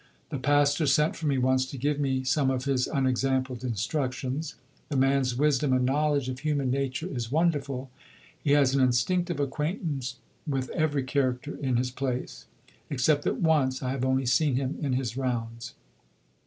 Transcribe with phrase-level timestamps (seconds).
[0.31, 4.55] The Pastor sent for me once to give me some of his unexampled instructions;
[4.89, 7.91] the man's wisdom and knowledge of human nature is wonderful;
[8.43, 10.15] he has an instinctive acquaintance
[10.47, 12.47] with every character in his place.
[12.89, 15.75] Except that once I have only seen him in his rounds.